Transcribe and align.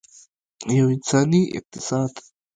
یو 0.77 0.87
انساني 0.95 1.41
اقتصاد. 1.57 2.13